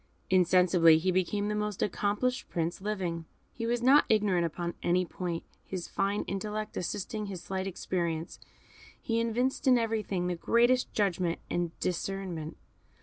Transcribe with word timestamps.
Insensibly 0.31 0.97
he 0.97 1.11
became 1.11 1.47
the 1.47 1.53
most 1.53 1.83
accomplished 1.83 2.49
Prince 2.49 2.81
living. 2.81 3.25
He 3.53 3.67
was 3.67 3.83
not 3.83 4.05
ignorant 4.09 4.47
upon 4.47 4.73
any 4.81 5.05
point; 5.05 5.43
his 5.63 5.87
fine 5.87 6.23
intellect 6.23 6.75
assisting 6.75 7.27
his 7.27 7.43
slight 7.43 7.67
experience, 7.67 8.39
he 8.99 9.21
evinced 9.21 9.67
in 9.67 9.77
everything 9.77 10.25
the 10.25 10.33
greatest 10.35 10.91
judgment 10.91 11.37
and 11.51 11.79
discernment. 11.79 12.57